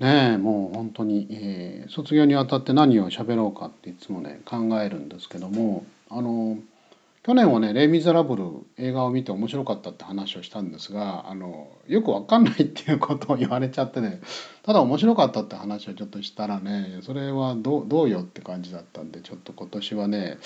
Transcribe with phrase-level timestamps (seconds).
[0.00, 6.58] ねえもう本当に、えー卒業にあたって何を喋ろうかっていつもね考えるんですけどもあの
[7.22, 8.44] 去年はね「レイ・ミゼラブル」
[8.76, 14.20] 映画を見て面白かったって話をしたんですがあのよくわかんないっていうことを言われちゃってね
[14.62, 20.38] ただ面白かったって話をちょっとしたらねそれはどうどうよって感じだったんでちょっと今年はね、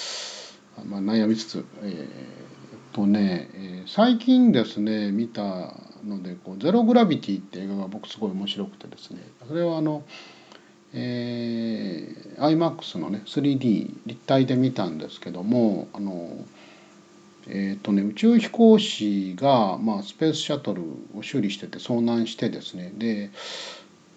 [0.84, 2.59] まあ、悩みつつえー
[2.92, 5.42] とね、えー最近ですね見た
[6.04, 10.04] のでこう「ゼログラビティ」って映画が僕すごい面白くてですねそれはあの、
[10.92, 16.44] えー、IMAX のね 3D 立体で見たんですけどもあの
[17.48, 20.82] えーとね、宇宙飛行士が、まあ、スペースシャトル
[21.16, 23.30] を修理してて遭難してですねで、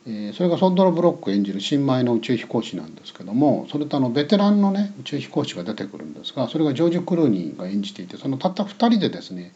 [0.06, 9.54] えそれがソンドラ・ブロック演じる新米の宇宙飛行士なんですけどもそれとあのベテランのね宇宙飛行士が出てくるんですがそれがジョージ・クルーニーが演じていてそのたった2人でですね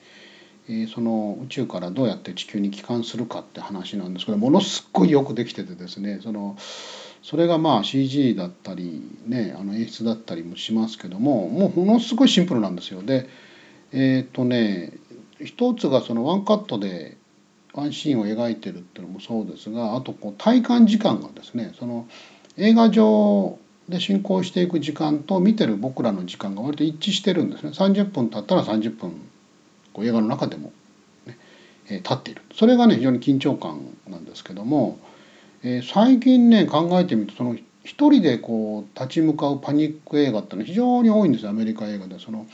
[0.69, 6.57] えその宇宙からどうやって地球に帰還するかって話なんですけどものすっごいよくできててですねその
[7.23, 13.01] それがまあ CG だったりねあの演出だったりもしますけどももうものすごいシンプルなんですよ。
[13.01, 13.27] で
[13.91, 14.93] えっ、とね
[15.43, 17.16] 一つがそのワンカットで
[17.83, 22.07] ンシーンを描いてるっていうのもそうですがあとこう体感時間がですねその
[22.57, 23.57] 映画上
[23.89, 27.71] で進行していく時間と見てる僕らの時間が割と一致してるんですね。
[27.71, 29.11] 30分経ったら30分
[29.93, 30.73] こう映画の中でも、
[31.25, 31.37] ね
[31.89, 32.41] えー経っている。
[32.53, 34.99] それがね非常に緊張感なんですけども、
[35.63, 41.51] えー最近ね考えてみるとその一人でこう立ち向かうパニック映画ってのは非常に多いんですよ。
[41.51, 42.19] アメリカ映画で。
[42.19, 42.45] その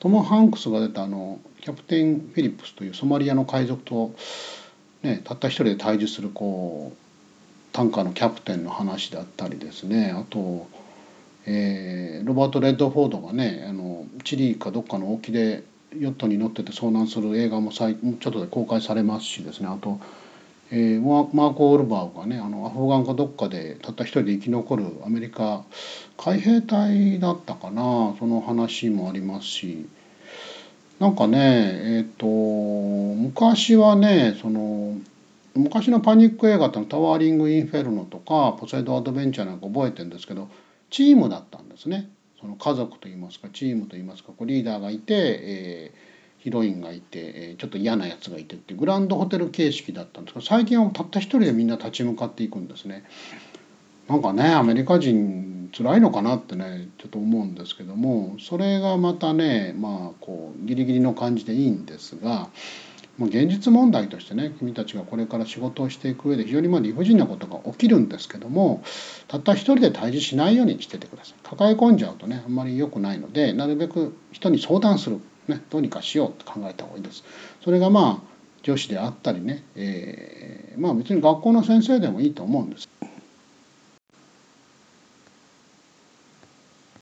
[0.00, 4.12] トム・ハンクスが出たあのキャプテン・フィリップスというソマリアの海賊と、
[5.02, 6.96] ね、たった一人で対峙するこう
[7.72, 10.14] タンカーのキャプテンの話だったりですね。
[10.14, 10.68] あと、
[11.46, 15.64] えーロバート・レッドフォードがねあのチリかどっかの沖で
[15.98, 19.68] ヨットに乗ってて遭難する映画もちょっとで公開されますしですね。
[19.68, 19.98] あと、
[20.70, 25.64] えーマーコ・オールバーがねあのアフガンかどっかでたった一人で生き残るアメリカ
[26.18, 28.14] 海兵隊だったかな。
[28.18, 29.86] その話もありますし。
[31.00, 34.98] なんかねえっ、と昔はねその
[35.54, 40.48] 昔のパニック映画ってのタワーリング・インフェルノとかポセイド・アドベンチャーなんか覚えてるんですけど
[40.90, 42.10] チームだったんですね。
[42.40, 53.04] その家族といいますかチームといいますかこうリーダーがいて、えーヒロインがいて、えーちょっと嫌なやつがいてってグランドホテル形式だったんですけど最近はたった一人でみんな立ち向かっていくんですね。
[54.08, 62.48] なんかねアメリカ人辛いのかなってねちょっと思うんですけどもそれがまたねまあこうギリギリの感じでいいんですが、
[63.18, 68.82] まあ、現実問題としてね君たちがこれから仕事をしていく上で非常にまあ理不尽なことが起きるんですけども
[69.28, 77.24] たった一人で対峙しないようにしててください抱え込んじゃうとねあんまり良くないのでなるべく人に相談する、ね、どうにかしようって考えた方がいいです。
[77.62, 78.30] それがまあ
[78.62, 82.88] 上司であったりね、えーまあ別に学校の先生でもいいと思うんです。